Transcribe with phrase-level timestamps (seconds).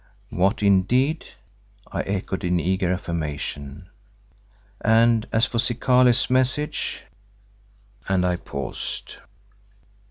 [0.31, 1.25] "What, indeed?"
[1.91, 3.87] I echoed in eager affirmation,
[4.83, 7.03] "and as for Zikali's message——"
[8.09, 9.17] and I paused.